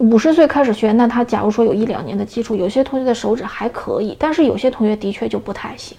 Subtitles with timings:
[0.00, 5.96] 五十岁开始学，那他假如说有一两年的基础，有些同学的手指还可以，但是有些同学的确就不太行，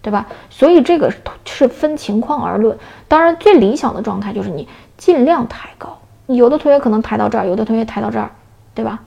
[0.00, 0.26] 对吧？
[0.48, 1.12] 所以这个
[1.44, 2.76] 是分情况而论。
[3.08, 5.98] 当然，最理想的状态就是你尽量抬高。
[6.26, 8.30] 有的同学可能抬到这儿，有的同学抬到这儿，
[8.74, 9.00] 对吧？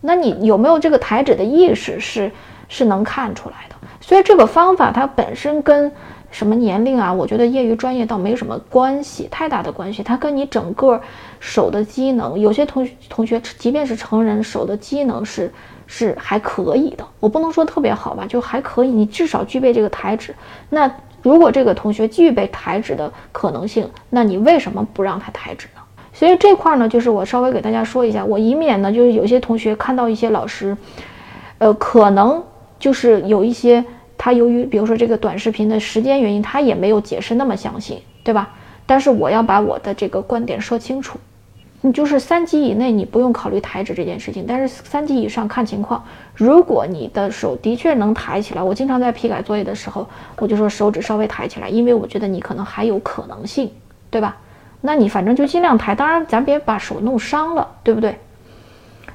[0.00, 2.30] 那你有没有这个抬指的意识，是
[2.68, 3.74] 是能看出来的。
[4.00, 5.90] 所以这个方法它本身跟。
[6.34, 7.12] 什么年龄啊？
[7.12, 10.02] 我觉得业余专业倒没什么关系，太大的关系。
[10.02, 11.00] 它跟你整个
[11.38, 15.48] 手的机能，有些同同学即便是成人，手的机能是
[15.86, 17.06] 是还可以的。
[17.20, 18.88] 我不能说特别好吧，就还可以。
[18.88, 20.34] 你至少具备这个抬指。
[20.68, 25.80] 那如果这个同学具备抬指的可能性，那你为什么不让他抬指呢？
[26.12, 30.76] 所以这块呢，就是我稍微给大家说一下，我以免呢，就是有些同学看到一些老师，
[31.58, 32.42] 呃，可能
[32.80, 33.84] 就是有一些。
[34.24, 38.48] 他由于比如说这个短视频的时间原因，他也没有解释那么详细，对吧？
[38.86, 41.18] 但是我要把我的这个观点说清楚，
[41.82, 46.02] 你就是三级以内你不用考虑抬指这件事情，但是三级以上看情况。
[46.34, 53.70] 如果你的手的确能抬起来，我经常在批改作业的时候，我就说手指稍微抬起来，因为我觉得你可能还有可能性，
[54.08, 54.38] 对吧？
[54.80, 58.18] 那你反正就尽量抬，当然咱别把手弄伤了，对不对？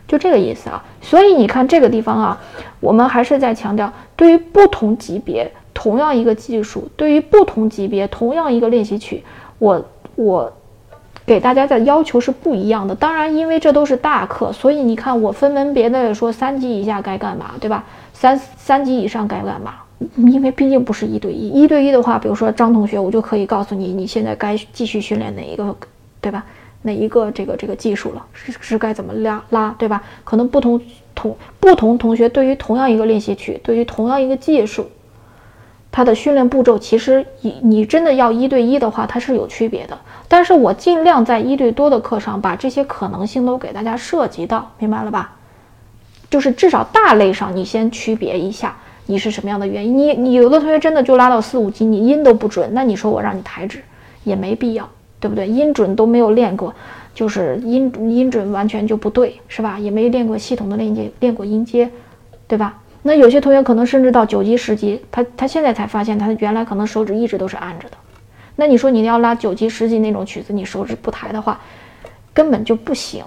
[0.09, 2.41] 就这个意思啊，所以你看这个地方啊，
[2.79, 9.23] 我们还是在强调，对于不同级别同样一个技术，对于不同级别同样一个练习曲，
[9.59, 9.85] 我
[10.15, 10.51] 我
[11.27, 12.95] 给大家的要求是不一样的。
[12.95, 17.83] 当然，因为这都是大课，所以你看我分门别类的说，三级以下该干嘛，对吧？
[18.11, 19.75] 三三级以上该干嘛？
[20.15, 25.75] 因为毕竟不是一对一，一对一的话，比如说张同学，我就可以告诉你，你现在该继续训练哪一个，
[26.19, 26.43] 对吧？
[26.81, 30.01] 哪一个这个这个技术了是是该怎么拉拉对吧？
[30.23, 30.81] 可能不同
[31.13, 34.87] 同不同同学对于同样一个练习曲，对于同样一个技术，
[35.91, 39.97] 他的训练步骤其实你你真的要一对一的话，它是有区别的。
[40.27, 45.35] 但是我尽量在一对多的课上把这些可能性都给大家涉及到，明白了吧？
[46.29, 49.97] 就是至少大类上你先区别一下，你是什么样的原因？
[49.97, 53.83] 你你有的同学真的就拉到四五级，你音都不准，那你说我让你抬指
[54.23, 54.87] 也没必要。
[55.19, 55.47] 对不对？
[55.47, 56.73] 音准都没有练过，
[57.13, 59.77] 就是音音准完全就不对，是吧？
[59.77, 61.89] 也没练过系统的练阶，练过音阶，
[62.47, 62.79] 对吧？
[63.01, 67.97] 那有些同学可能甚至到九级、十级，他他现在才发现，他原来可能手指一直都是按着的。
[68.55, 71.59] 那你说你要拉九级、十级那种曲子，你手指不抬的话，
[72.33, 73.23] 根本就不行。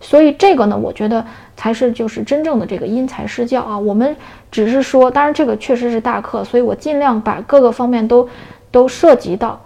[0.00, 1.24] 所以这个呢，我觉得
[1.56, 3.78] 才是就是真正的这个因材施教啊。
[3.78, 4.16] 我们
[4.50, 8.28] 只是说，当然这个确实是大课，所以我尽量把各个方面都
[8.70, 9.62] 都涉及到。